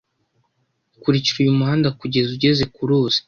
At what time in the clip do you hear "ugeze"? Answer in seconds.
2.35-2.63